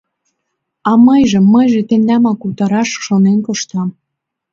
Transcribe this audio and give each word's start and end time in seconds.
А 0.89 0.91
мыйже, 1.05 1.39
мыйже 1.53 1.81
тендамак 1.89 2.39
утараш 2.47 2.89
шонен 3.05 3.39
коштам... 3.47 3.89